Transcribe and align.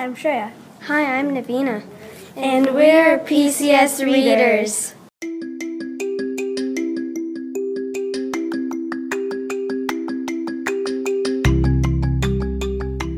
I'm 0.00 0.16
Shreya. 0.16 0.50
Hi, 0.84 1.18
I'm 1.18 1.32
Navina. 1.32 1.82
And 2.34 2.74
we're 2.74 3.18
PCS 3.18 4.02
readers. 4.02 4.94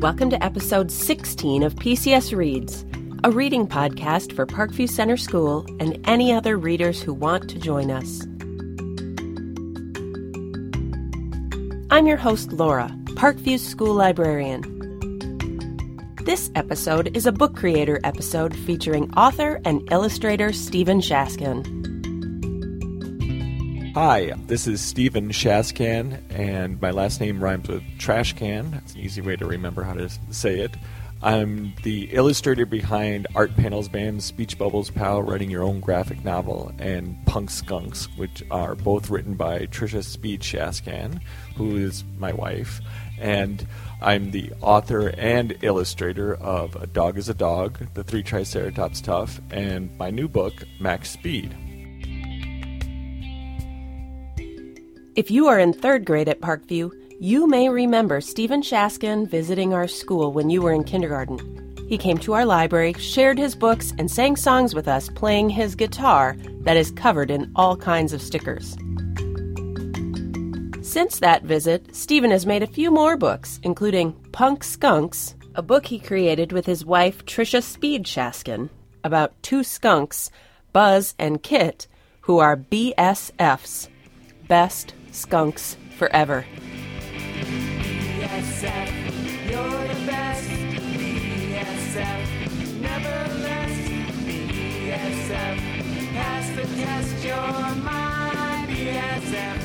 Welcome 0.02 0.28
to 0.30 0.42
episode 0.42 0.90
16 0.90 1.62
of 1.62 1.76
PCS 1.76 2.36
Reads, 2.36 2.84
a 3.22 3.30
reading 3.30 3.68
podcast 3.68 4.34
for 4.34 4.44
Parkview 4.44 4.90
Center 4.90 5.16
School 5.16 5.64
and 5.78 6.00
any 6.08 6.32
other 6.32 6.58
readers 6.58 7.00
who 7.00 7.14
want 7.14 7.48
to 7.50 7.60
join 7.60 7.92
us. 7.92 8.22
I'm 11.92 12.08
your 12.08 12.16
host, 12.16 12.52
Laura, 12.52 12.90
Parkview's 13.14 13.64
school 13.64 13.94
librarian. 13.94 14.81
This 16.24 16.52
episode 16.54 17.16
is 17.16 17.26
a 17.26 17.32
book 17.32 17.56
creator 17.56 17.98
episode 18.04 18.56
featuring 18.56 19.12
author 19.14 19.60
and 19.64 19.90
illustrator 19.90 20.52
Stephen 20.52 21.00
Shaskan. 21.00 21.66
Hi, 23.96 24.32
this 24.46 24.68
is 24.68 24.80
Stephen 24.80 25.30
Shaskan, 25.30 26.22
and 26.30 26.80
my 26.80 26.92
last 26.92 27.20
name 27.20 27.42
rhymes 27.42 27.66
with 27.66 27.82
trash 27.98 28.34
can. 28.34 28.80
It's 28.84 28.94
an 28.94 29.00
easy 29.00 29.20
way 29.20 29.34
to 29.34 29.46
remember 29.46 29.82
how 29.82 29.94
to 29.94 30.08
say 30.30 30.60
it. 30.60 30.76
I'm 31.24 31.74
the 31.84 32.12
illustrator 32.12 32.66
behind 32.66 33.28
Art 33.36 33.54
Panels 33.56 33.88
BAM, 33.88 34.18
Speech 34.18 34.58
Bubbles 34.58 34.90
Pal, 34.90 35.22
writing 35.22 35.50
your 35.50 35.62
own 35.62 35.78
graphic 35.78 36.24
novel, 36.24 36.72
and 36.80 37.16
Punk 37.26 37.50
Skunks, 37.50 38.06
which 38.16 38.42
are 38.50 38.74
both 38.74 39.08
written 39.08 39.34
by 39.34 39.66
Trisha 39.66 40.02
Speed 40.02 40.40
Shaskan, 40.40 41.22
who 41.54 41.76
is 41.76 42.02
my 42.18 42.32
wife. 42.32 42.80
And 43.20 43.64
I'm 44.00 44.32
the 44.32 44.52
author 44.60 45.14
and 45.16 45.56
illustrator 45.62 46.34
of 46.34 46.74
A 46.74 46.88
Dog 46.88 47.16
is 47.16 47.28
a 47.28 47.34
Dog, 47.34 47.78
The 47.94 48.02
Three 48.02 48.24
Triceratops 48.24 49.00
Tuff, 49.00 49.40
and 49.52 49.96
my 49.98 50.10
new 50.10 50.26
book, 50.26 50.64
Max 50.80 51.10
Speed. 51.10 51.54
If 55.14 55.30
you 55.30 55.46
are 55.46 55.60
in 55.60 55.72
third 55.72 56.04
grade 56.04 56.28
at 56.28 56.40
Parkview, 56.40 56.90
you 57.22 57.46
may 57.46 57.68
remember 57.68 58.20
Stephen 58.20 58.62
Shaskan 58.62 59.28
visiting 59.28 59.72
our 59.72 59.86
school 59.86 60.32
when 60.32 60.50
you 60.50 60.60
were 60.60 60.72
in 60.72 60.82
kindergarten. 60.82 61.38
He 61.88 61.96
came 61.96 62.18
to 62.18 62.32
our 62.32 62.44
library, 62.44 62.94
shared 62.94 63.38
his 63.38 63.54
books, 63.54 63.92
and 63.96 64.10
sang 64.10 64.34
songs 64.34 64.74
with 64.74 64.88
us 64.88 65.08
playing 65.08 65.48
his 65.48 65.76
guitar 65.76 66.34
that 66.62 66.76
is 66.76 66.90
covered 66.90 67.30
in 67.30 67.52
all 67.54 67.76
kinds 67.76 68.12
of 68.12 68.20
stickers. 68.20 68.76
Since 70.84 71.20
that 71.20 71.44
visit, 71.44 71.94
Stephen 71.94 72.32
has 72.32 72.44
made 72.44 72.64
a 72.64 72.66
few 72.66 72.90
more 72.90 73.16
books, 73.16 73.60
including 73.62 74.14
Punk 74.32 74.64
Skunks, 74.64 75.36
a 75.54 75.62
book 75.62 75.86
he 75.86 76.00
created 76.00 76.50
with 76.50 76.66
his 76.66 76.84
wife 76.84 77.24
Trisha 77.24 77.62
Speed 77.62 78.02
Shaskan 78.02 78.68
about 79.04 79.40
two 79.44 79.62
skunks, 79.62 80.28
Buzz 80.72 81.14
and 81.20 81.40
Kit, 81.40 81.86
who 82.22 82.40
are 82.40 82.56
BSFs, 82.56 83.86
best 84.48 84.94
skunks 85.12 85.76
forever. 85.96 86.44
BSF, 88.62 89.50
you're 89.50 89.88
the 89.88 90.06
best. 90.06 90.48
BSF, 90.48 92.22
never 92.80 93.34
less. 93.42 93.88
BSF, 94.22 95.56
pass 96.12 96.48
the 96.54 96.62
test, 96.76 97.24
you're 97.24 97.74
my 97.82 98.64
BSF. 98.68 99.58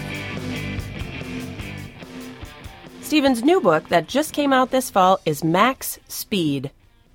Stephen's 3.03 3.43
new 3.43 3.61
book 3.61 3.87
that 3.89 4.07
just 4.07 4.33
came 4.33 4.51
out 4.51 4.71
this 4.71 4.89
fall 4.89 5.19
is 5.27 5.43
Max 5.43 5.99
Speed, 6.07 6.71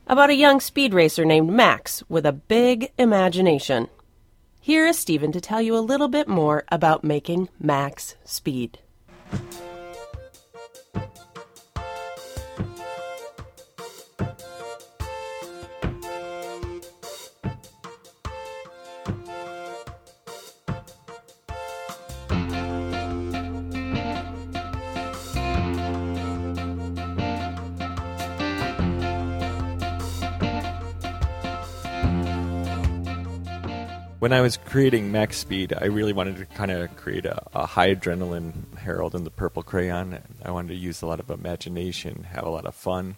about 0.06 0.30
a 0.30 0.36
young 0.36 0.60
speed 0.60 0.94
racer 0.94 1.24
named 1.24 1.50
Max 1.50 2.04
with 2.08 2.24
a 2.24 2.32
big 2.32 2.92
imagination. 2.96 3.88
Here 4.60 4.86
is 4.86 5.00
Stephen 5.00 5.32
to 5.32 5.40
tell 5.40 5.60
you 5.60 5.76
a 5.76 5.80
little 5.80 6.06
bit 6.06 6.28
more 6.28 6.62
about 6.70 7.02
making 7.02 7.48
Max 7.58 8.14
Speed. 8.24 8.78
When 34.22 34.32
I 34.32 34.40
was 34.40 34.56
creating 34.56 35.10
Max 35.10 35.36
Speed, 35.38 35.74
I 35.76 35.86
really 35.86 36.12
wanted 36.12 36.36
to 36.36 36.46
kind 36.46 36.70
of 36.70 36.94
create 36.94 37.26
a, 37.26 37.42
a 37.54 37.66
high 37.66 37.92
adrenaline 37.92 38.78
Harold 38.78 39.16
and 39.16 39.26
the 39.26 39.32
Purple 39.32 39.64
Crayon. 39.64 40.16
I 40.44 40.52
wanted 40.52 40.68
to 40.68 40.76
use 40.76 41.02
a 41.02 41.08
lot 41.08 41.18
of 41.18 41.28
imagination, 41.28 42.22
have 42.30 42.44
a 42.44 42.48
lot 42.48 42.64
of 42.64 42.76
fun. 42.76 43.16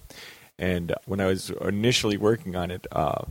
And 0.58 0.94
when 1.04 1.20
I 1.20 1.26
was 1.26 1.50
initially 1.60 2.16
working 2.16 2.56
on 2.56 2.70
it, 2.70 2.86
uh, 2.90 3.26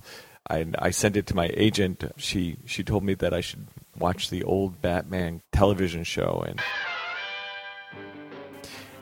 I, 0.47 0.67
I 0.77 0.91
sent 0.91 1.17
it 1.17 1.25
to 1.25 1.35
my 1.35 1.49
agent. 1.55 2.03
She 2.15 2.57
she 2.67 2.83
told 2.83 3.03
me 3.03 3.15
that 3.15 3.33
I 3.33 3.41
should 3.41 3.65
watch 3.97 4.29
the 4.29 4.43
old 4.43 4.79
Batman 4.79 5.41
television 5.51 6.03
show 6.03 6.45
and 6.47 6.61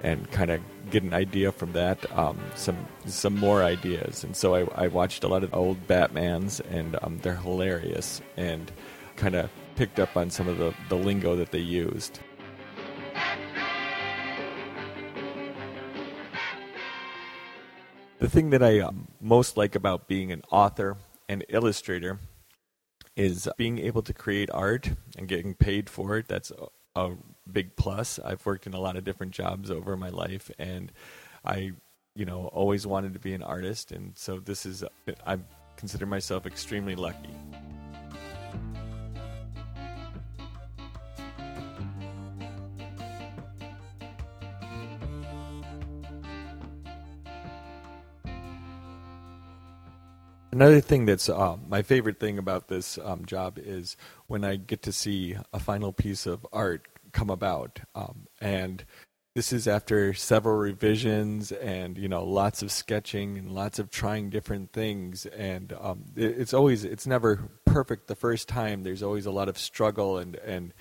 and 0.02 0.32
kind 0.32 0.50
of 0.50 0.62
get 0.91 1.03
an 1.03 1.13
idea 1.13 1.52
from 1.52 1.72
that, 1.74 2.00
um, 2.18 2.40
some 2.56 2.78
some 3.06 3.35
more 3.35 3.63
ideas. 3.63 4.24
And 4.24 4.35
so 4.35 4.56
I, 4.56 4.85
I 4.85 4.88
watched 4.88 5.24
a 5.24 5.28
lot 5.28 5.44
of 5.44 5.53
old 5.53 5.88
Batmans, 5.88 6.59
and 6.69 6.97
um, 7.02 7.19
they're 7.24 7.35
hilarious, 7.35 8.22
and 8.38 8.72
kind 9.16 9.35
of 9.35 9.50
picked 9.75 10.00
up 10.00 10.16
on 10.16 10.29
some 10.29 10.47
of 10.47 10.57
the, 10.57 10.74
the 10.90 10.96
lingo 10.96 11.35
that 11.35 11.52
they 11.52 11.59
used. 11.59 12.19
The 18.19 18.29
thing 18.29 18.52
that 18.52 18.62
I 18.62 18.79
um, 18.79 19.08
most 19.19 19.58
like 19.58 19.73
about 19.73 20.08
being 20.08 20.31
an 20.31 20.44
author 20.52 20.97
and 21.28 21.44
illustrator 21.50 22.19
is 23.16 23.50
being 23.58 23.79
able 23.79 24.03
to 24.03 24.13
create 24.13 24.50
art 24.53 24.91
and 25.18 25.28
getting 25.28 25.56
paid 25.56 25.90
for 25.90 26.18
it. 26.18 26.28
That's 26.28 26.52
a, 26.52 26.68
a 27.00 27.16
big 27.50 27.75
plus. 27.75 28.19
I've 28.19 28.46
worked 28.46 28.68
in 28.68 28.74
a 28.74 28.79
lot 28.79 28.97
of 28.97 29.03
different 29.03 29.31
jobs 29.31 29.72
over 29.72 29.96
my 29.96 30.09
life, 30.09 30.52
and 30.59 30.91
I, 31.46 31.72
you 32.16 32.25
know, 32.25 32.47
always 32.47 32.85
wanted 32.85 33.13
to 33.13 33.19
be 33.19 33.34
an 33.34 33.44
artist, 33.44 33.91
and 33.91 34.18
so 34.18 34.40
this 34.40 34.66
is. 34.66 34.84
I 35.25 35.40
consider 35.78 36.06
myself 36.06 36.46
extremely 36.46 36.96
lucky. 36.96 37.35
Another 50.53 50.81
thing 50.81 51.06
that's 51.06 51.29
uh, 51.29 51.56
my 51.69 51.81
favorite 51.81 52.19
thing 52.19 52.38
about 52.38 52.68
this 52.68 53.00
um, 53.03 53.25
job 53.25 53.58
is 53.58 53.96
when 54.28 54.44
I 54.44 54.58
get 54.58 54.81
to 54.84 54.91
see 54.91 55.38
a 55.53 55.59
final 55.59 55.94
piece 55.94 56.25
of 56.25 56.46
art 56.52 56.91
come 57.12 57.30
about. 57.30 57.80
Um, 57.96 58.28
and 58.40 58.84
this 59.36 59.54
is 59.54 59.68
after 59.68 60.14
several 60.14 60.58
revisions 60.58 61.52
and 61.52 61.98
you 61.98 62.10
know 62.10 62.24
lots 62.24 62.62
of 62.62 62.72
sketching 62.72 63.38
and 63.38 63.52
lots 63.52 63.80
of 63.80 63.90
trying 63.90 64.30
different 64.30 64.74
things 64.74 65.26
and 65.26 65.74
um, 65.80 66.04
it, 66.16 66.38
it's 66.40 66.54
always 66.54 66.84
it's 66.84 67.08
never 67.08 67.50
perfect 67.66 68.08
the 68.08 68.16
first 68.16 68.50
time 68.50 68.84
there's 68.84 69.02
always 69.02 69.26
a 69.26 69.32
lot 69.32 69.48
of 69.48 69.58
struggle 69.58 70.18
and 70.18 70.36
and 70.38 70.74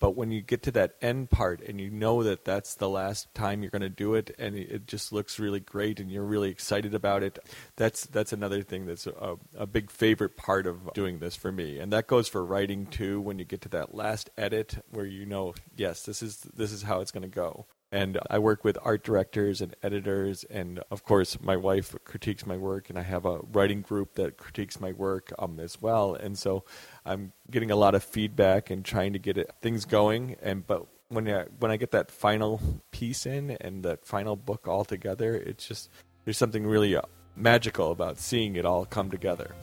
but 0.00 0.16
when 0.16 0.30
you 0.30 0.40
get 0.40 0.62
to 0.62 0.70
that 0.70 0.94
end 1.00 1.30
part 1.30 1.60
and 1.60 1.80
you 1.80 1.90
know 1.90 2.22
that 2.22 2.44
that's 2.44 2.74
the 2.74 2.88
last 2.88 3.32
time 3.34 3.62
you're 3.62 3.70
going 3.70 3.82
to 3.82 3.88
do 3.88 4.14
it 4.14 4.34
and 4.38 4.56
it 4.56 4.86
just 4.86 5.12
looks 5.12 5.38
really 5.38 5.60
great 5.60 6.00
and 6.00 6.10
you're 6.10 6.24
really 6.24 6.50
excited 6.50 6.94
about 6.94 7.22
it 7.22 7.38
that's 7.76 8.06
that's 8.06 8.32
another 8.32 8.62
thing 8.62 8.86
that's 8.86 9.06
a, 9.06 9.36
a 9.56 9.66
big 9.66 9.90
favorite 9.90 10.36
part 10.36 10.66
of 10.66 10.92
doing 10.92 11.18
this 11.18 11.36
for 11.36 11.52
me. 11.52 11.78
And 11.78 11.92
that 11.92 12.06
goes 12.06 12.28
for 12.28 12.44
writing 12.44 12.86
too 12.86 13.20
when 13.20 13.38
you 13.38 13.44
get 13.44 13.60
to 13.62 13.68
that 13.70 13.94
last 13.94 14.30
edit 14.36 14.84
where 14.90 15.06
you 15.06 15.26
know 15.26 15.54
yes 15.76 16.02
this 16.02 16.22
is 16.22 16.38
this 16.54 16.72
is 16.72 16.82
how 16.82 17.00
it's 17.00 17.10
going 17.10 17.22
to 17.22 17.28
go 17.28 17.66
and 17.90 18.18
I 18.30 18.38
work 18.38 18.64
with 18.64 18.78
art 18.82 19.02
directors 19.02 19.60
and 19.60 19.74
editors, 19.82 20.44
and 20.44 20.80
of 20.90 21.04
course, 21.04 21.40
my 21.40 21.56
wife 21.56 21.94
critiques 22.04 22.46
my 22.46 22.56
work, 22.56 22.90
and 22.90 22.98
I 22.98 23.02
have 23.02 23.24
a 23.24 23.40
writing 23.52 23.80
group 23.80 24.14
that 24.14 24.36
critiques 24.36 24.80
my 24.80 24.92
work 24.92 25.32
um, 25.38 25.58
as 25.58 25.80
well. 25.80 26.14
And 26.14 26.38
so, 26.38 26.64
I'm 27.06 27.32
getting 27.50 27.70
a 27.70 27.76
lot 27.76 27.94
of 27.94 28.04
feedback 28.04 28.70
and 28.70 28.84
trying 28.84 29.14
to 29.14 29.18
get 29.18 29.38
it, 29.38 29.50
things 29.62 29.84
going. 29.84 30.36
And 30.42 30.66
but 30.66 30.86
when 31.08 31.28
I, 31.28 31.44
when 31.58 31.70
I 31.70 31.76
get 31.76 31.90
that 31.92 32.10
final 32.10 32.60
piece 32.90 33.24
in 33.26 33.52
and 33.60 33.82
that 33.84 34.04
final 34.04 34.36
book 34.36 34.68
all 34.68 34.84
together, 34.84 35.34
it's 35.34 35.66
just 35.66 35.88
there's 36.24 36.38
something 36.38 36.66
really 36.66 36.94
uh, 36.94 37.02
magical 37.34 37.90
about 37.90 38.18
seeing 38.18 38.56
it 38.56 38.66
all 38.66 38.84
come 38.84 39.10
together. 39.10 39.54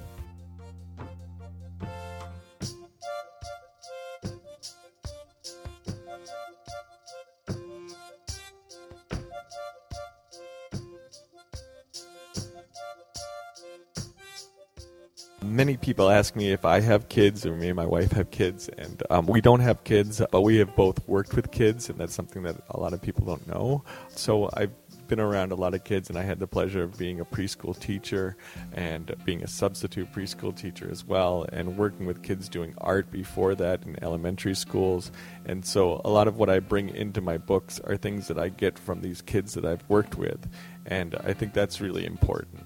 Many 15.45 15.77
people 15.77 16.09
ask 16.09 16.35
me 16.35 16.51
if 16.51 16.65
I 16.65 16.79
have 16.79 17.07
kids 17.07 17.45
or 17.45 17.55
me 17.55 17.67
and 17.67 17.75
my 17.75 17.85
wife 17.85 18.11
have 18.11 18.31
kids, 18.31 18.67
and 18.67 19.01
um, 19.09 19.27
we 19.27 19.41
don't 19.41 19.59
have 19.59 19.83
kids, 19.83 20.21
but 20.31 20.41
we 20.41 20.57
have 20.57 20.75
both 20.75 21.07
worked 21.07 21.35
with 21.35 21.51
kids, 21.51 21.87
and 21.87 21.99
that's 21.99 22.15
something 22.15 22.43
that 22.43 22.55
a 22.71 22.79
lot 22.79 22.93
of 22.93 23.01
people 23.01 23.25
don't 23.25 23.47
know. 23.47 23.83
So 24.09 24.49
I've 24.53 24.71
been 25.07 25.19
around 25.19 25.51
a 25.51 25.55
lot 25.55 25.75
of 25.75 25.83
kids, 25.83 26.09
and 26.09 26.17
I 26.17 26.23
had 26.23 26.39
the 26.39 26.47
pleasure 26.47 26.81
of 26.83 26.97
being 26.97 27.19
a 27.19 27.25
preschool 27.25 27.79
teacher 27.79 28.35
and 28.73 29.15
being 29.23 29.43
a 29.43 29.47
substitute 29.47 30.11
preschool 30.11 30.55
teacher 30.55 30.89
as 30.89 31.05
well, 31.05 31.45
and 31.53 31.77
working 31.77 32.05
with 32.05 32.23
kids 32.23 32.49
doing 32.49 32.73
art 32.79 33.11
before 33.11 33.53
that 33.55 33.83
in 33.83 34.03
elementary 34.03 34.55
schools. 34.55 35.11
And 35.45 35.63
so 35.63 36.01
a 36.03 36.09
lot 36.09 36.27
of 36.27 36.37
what 36.37 36.49
I 36.49 36.59
bring 36.59 36.89
into 36.89 37.21
my 37.21 37.37
books 37.37 37.79
are 37.81 37.97
things 37.97 38.27
that 38.29 38.39
I 38.39 38.49
get 38.49 38.79
from 38.79 39.01
these 39.01 39.21
kids 39.21 39.53
that 39.53 39.63
I've 39.63 39.87
worked 39.89 40.15
with, 40.15 40.49
and 40.87 41.15
I 41.23 41.33
think 41.33 41.53
that's 41.53 41.79
really 41.79 42.05
important. 42.05 42.65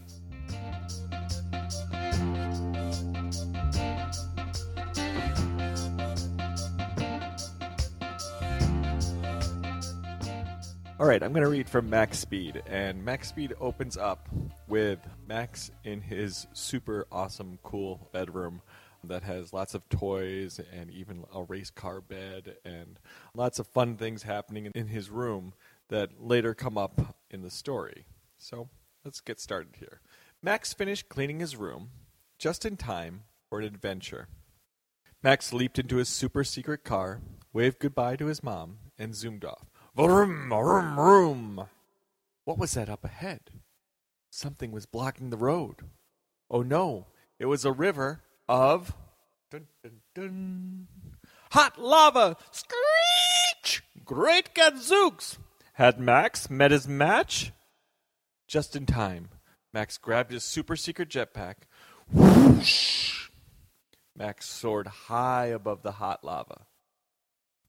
All 10.99 11.05
right, 11.05 11.23
I'm 11.23 11.31
going 11.31 11.45
to 11.45 11.49
read 11.49 11.69
from 11.69 11.89
Max 11.89 12.19
Speed. 12.19 12.61
And 12.67 13.05
Max 13.05 13.29
Speed 13.29 13.53
opens 13.61 13.95
up 13.95 14.27
with 14.67 14.99
Max 15.25 15.71
in 15.85 16.01
his 16.01 16.45
super 16.51 17.07
awesome, 17.09 17.57
cool 17.63 18.09
bedroom 18.11 18.61
that 19.05 19.23
has 19.23 19.53
lots 19.53 19.73
of 19.73 19.87
toys 19.87 20.59
and 20.73 20.91
even 20.91 21.23
a 21.33 21.43
race 21.43 21.69
car 21.69 22.01
bed 22.01 22.57
and 22.65 22.99
lots 23.33 23.59
of 23.59 23.67
fun 23.67 23.95
things 23.95 24.23
happening 24.23 24.69
in 24.75 24.87
his 24.87 25.09
room 25.09 25.53
that 25.87 26.21
later 26.21 26.53
come 26.53 26.77
up 26.77 27.15
in 27.31 27.43
the 27.43 27.49
story. 27.49 28.03
So 28.37 28.67
let's 29.05 29.21
get 29.21 29.39
started 29.39 29.77
here. 29.79 30.01
Max 30.43 30.73
finished 30.73 31.07
cleaning 31.07 31.39
his 31.39 31.55
room 31.55 31.91
just 32.37 32.65
in 32.65 32.75
time 32.75 33.23
for 33.49 33.59
an 33.59 33.65
adventure. 33.65 34.27
Max 35.23 35.53
leaped 35.53 35.79
into 35.79 35.95
his 35.95 36.09
super 36.09 36.43
secret 36.43 36.83
car, 36.83 37.21
waved 37.53 37.79
goodbye 37.79 38.17
to 38.17 38.25
his 38.25 38.43
mom, 38.43 38.79
and 38.97 39.15
zoomed 39.15 39.45
off. 39.45 39.68
Vroom, 39.95 40.49
vroom, 40.49 40.95
vroom. 40.95 41.65
What 42.45 42.57
was 42.57 42.73
that 42.73 42.89
up 42.89 43.03
ahead? 43.03 43.41
Something 44.29 44.71
was 44.71 44.85
blocking 44.85 45.29
the 45.29 45.37
road. 45.37 45.77
Oh 46.49 46.61
no, 46.61 47.07
it 47.39 47.45
was 47.45 47.65
a 47.65 47.71
river 47.71 48.21
of 48.47 48.93
dun, 49.51 49.67
dun, 49.83 50.01
dun, 50.15 50.87
hot 51.51 51.79
lava. 51.79 52.37
Screech! 52.51 53.83
Great 54.05 54.53
gadzooks! 54.53 55.37
Had 55.73 55.99
Max 55.99 56.49
met 56.49 56.71
his 56.71 56.87
match? 56.87 57.51
Just 58.47 58.75
in 58.75 58.85
time, 58.85 59.29
Max 59.73 59.97
grabbed 59.97 60.31
his 60.31 60.43
super 60.43 60.75
secret 60.75 61.09
jetpack. 61.09 61.55
Whoosh! 62.11 63.29
Max 64.15 64.47
soared 64.49 64.87
high 64.87 65.45
above 65.47 65.83
the 65.83 65.93
hot 65.93 66.23
lava. 66.23 66.65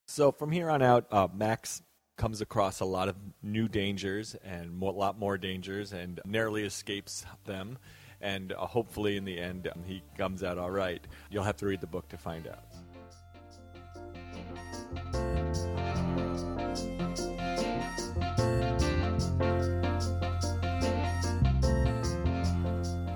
So 0.07 0.33
from 0.33 0.51
here 0.51 0.69
on 0.69 0.83
out, 0.83 1.07
uh, 1.11 1.29
Max 1.33 1.83
comes 2.21 2.43
across 2.43 2.81
a 2.81 2.85
lot 2.85 3.09
of 3.09 3.17
new 3.43 3.67
dangers 3.67 4.37
and 4.45 4.83
a 4.83 4.91
lot 4.91 5.19
more 5.19 5.39
dangers 5.39 5.95
and 5.95 6.21
narrowly 6.27 6.65
escapes 6.65 7.25
them. 7.47 7.79
And 8.21 8.53
uh, 8.53 8.67
hopefully, 8.67 9.17
in 9.17 9.25
the 9.25 9.41
end, 9.41 9.69
um, 9.69 9.83
he 9.87 10.03
comes 10.19 10.43
out 10.43 10.59
all 10.59 10.71
right. 10.71 11.03
You'll 11.31 11.45
have 11.45 11.57
to 11.57 11.67
read 11.67 11.81
the 11.81 11.87
book 11.87 12.11
to 12.11 12.19
find 12.19 12.47
out. 12.47 12.63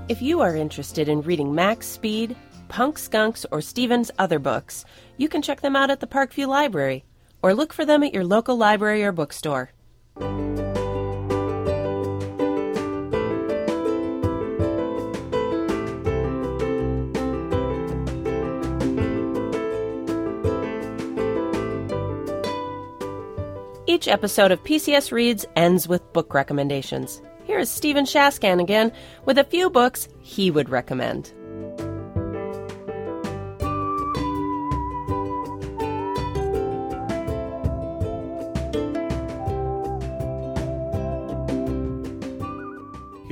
If 0.09 0.23
you 0.23 0.41
are 0.41 0.57
interested 0.57 1.11
in 1.11 1.21
reading 1.21 1.55
Max 1.55 1.87
Speed, 1.87 2.35
Punk 2.69 2.97
Skunks, 2.97 3.45
or 3.53 3.61
Stephen's 3.61 4.11
other 4.19 4.39
books, 4.39 4.87
you 5.19 5.29
can 5.29 5.43
check 5.43 5.61
them 5.61 5.77
out 5.77 5.91
at 5.91 6.01
the 6.01 6.07
Parkview 6.07 6.49
Library 6.49 7.05
or 7.45 7.53
look 7.53 7.75
for 7.75 7.85
them 7.85 8.03
at 8.03 8.15
your 8.15 8.25
local 8.25 8.57
library 8.57 9.05
or 9.05 9.13
bookstore. 9.13 9.71
Each 23.87 24.09
episode 24.09 24.51
of 24.51 24.65
PCS 24.65 25.13
Reads 25.13 25.45
ends 25.55 25.87
with 25.87 26.15
book 26.15 26.33
recommendations. 26.33 27.21
Here 27.45 27.59
is 27.59 27.69
Stephen 27.69 28.07
Shaskan 28.07 28.59
again 28.59 28.91
with 29.27 29.37
a 29.37 29.45
few 29.45 29.69
books 29.69 30.09
he 30.21 30.51
would 30.51 30.71
recommend. 30.71 31.31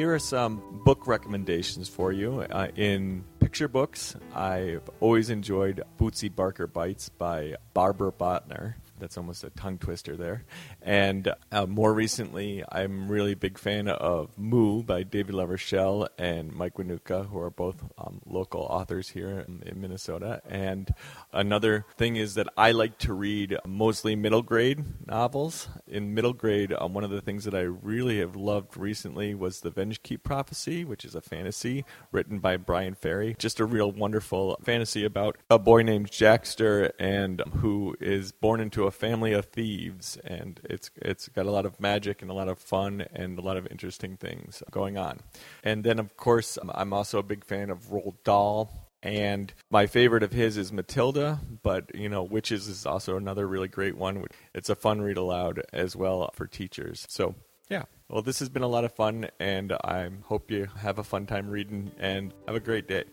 Here 0.03 0.13
are 0.13 0.19
some 0.19 0.61
book 0.85 1.07
recommendations 1.07 1.89
for 1.89 2.11
you. 2.11 2.41
Uh, 2.41 2.67
in 2.75 3.23
picture 3.39 3.69
books, 3.69 4.17
I've 4.35 4.83
always 4.99 5.31
enjoyed 5.31 5.85
Bootsie 5.97 6.35
Barker 6.35 6.67
Bites 6.67 7.09
by 7.09 7.55
Barbara 7.73 8.11
Bottner. 8.11 8.75
That's 9.03 9.19
almost 9.19 9.43
a 9.43 9.51
tongue 9.51 9.79
twister 9.79 10.17
there. 10.17 10.45
And 10.81 11.35
uh, 11.51 11.67
more 11.67 11.93
recently, 11.93 12.63
I'm 12.71 13.11
really 13.11 13.33
a 13.33 13.37
big 13.37 13.59
fan 13.59 13.89
of 13.89 14.39
Moo 14.39 14.85
by 14.85 15.03
David 15.03 15.35
LaRochelle 15.35 16.07
and 16.19 16.53
Mike 16.53 16.75
Wohnoutka, 16.75 17.29
who 17.29 17.41
are 17.41 17.51
both 17.51 17.83
um, 17.99 18.21
local 18.25 18.61
authors 18.61 19.09
here 19.09 19.45
in, 19.49 19.61
in 19.67 19.81
Minnesota. 19.81 20.41
And 20.49 20.95
another 21.33 21.85
thing 21.97 22.15
is 22.15 22.35
that 22.35 22.47
I 22.57 22.71
like 22.71 22.97
to 22.99 23.13
read 23.13 23.57
mostly 23.67 24.15
middle 24.15 24.43
grade 24.43 24.85
novels. 25.05 25.69
In 25.89 26.15
middle 26.15 26.33
grade, 26.33 26.73
um, 26.73 26.95
one 26.95 27.03
of 27.03 27.11
the 27.11 27.21
things 27.21 27.43
that 27.43 27.55
I 27.55 27.63
really 27.63 28.21
have 28.21 28.37
loved 28.37 28.77
recently 28.77 29.35
was 29.35 29.63
The 29.63 29.73
Vengekeep 29.73 30.23
Prophecy, 30.23 30.85
which 30.85 31.05
is 31.05 31.17
a 31.17 31.21
fantasy 31.21 31.85
written 32.13 32.39
by 32.39 32.57
Brian 32.57 32.95
Farrey. 32.95 33.37
Just 33.37 33.59
a 33.59 33.65
real 33.65 33.91
wonderful 33.91 34.57
fantasy 34.63 35.05
about 35.05 35.39
a 35.51 35.59
boy 35.59 35.83
named 35.83 36.09
Jaxter 36.09 36.93
and 37.01 37.43
who 37.57 37.97
is 38.01 38.31
born 38.31 38.61
into 38.61 38.85
a 38.85 38.92
family 38.93 39.33
of 39.33 39.47
thieves, 39.47 40.17
and 40.25 40.61
it's 40.65 40.91
it's 40.97 41.29
got 41.29 41.47
a 41.47 41.51
lot 41.51 41.67
of 41.67 41.81
magic 41.81 42.23
and 42.23 42.31
a 42.31 42.35
lot 42.35 42.49
of 42.49 42.59
fun 42.59 43.05
and 43.13 43.39
a 43.39 43.43
lot 43.43 43.57
of 43.57 43.67
interesting 43.71 44.17
things 44.17 44.63
going 44.71 44.97
on. 44.97 45.21
And 45.65 45.85
then, 45.85 45.99
of 45.99 46.17
course, 46.17 46.59
um, 46.61 46.71
I'm 46.75 46.93
also 46.93 47.19
a 47.19 47.23
big 47.23 47.45
fan 47.45 47.71
of 47.71 47.91
Roald 47.91 48.17
Dahl. 48.25 48.89
And 49.05 49.53
my 49.69 49.87
favorite 49.87 50.23
of 50.23 50.33
his 50.33 50.57
is 50.57 50.73
Matilda, 50.73 51.41
but 51.65 51.93
you 51.93 52.09
know, 52.09 52.23
Witches 52.23 52.69
is 52.69 52.87
also 52.87 53.17
another 53.17 53.49
really 53.49 53.67
great 53.67 53.97
one. 53.97 54.25
It's 54.55 54.71
a 54.71 54.77
fun 54.77 55.01
read 55.01 55.17
aloud 55.17 55.61
as 55.73 55.97
well 55.97 56.31
for 56.35 56.47
teachers. 56.47 57.05
So, 57.09 57.35
yeah. 57.69 57.85
Well, 58.09 58.23
this 58.23 58.39
has 58.39 58.49
been 58.49 58.63
a 58.63 58.69
lot 58.69 58.85
of 58.85 58.93
fun, 58.93 59.29
and 59.41 59.73
I 59.73 60.09
hope 60.25 60.51
you 60.51 60.69
have 60.79 60.99
a 60.99 61.05
fun 61.05 61.27
time 61.27 61.49
reading 61.49 61.91
and 61.99 62.33
have 62.47 62.55
a 62.55 62.61
great 62.61 62.87
day. 62.87 63.05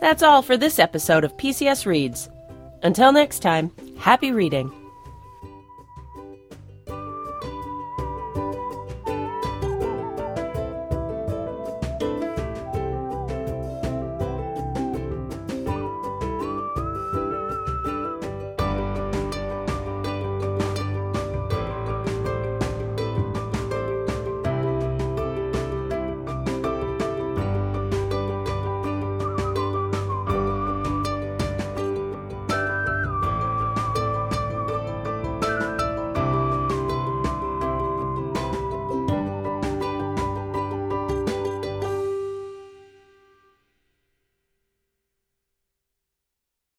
That's 0.00 0.22
all 0.22 0.42
for 0.42 0.56
this 0.56 0.78
episode 0.78 1.24
of 1.24 1.36
PCS 1.36 1.84
Reads. 1.84 2.30
Until 2.82 3.12
next 3.12 3.40
time, 3.40 3.70
happy 3.98 4.32
reading. 4.32 4.72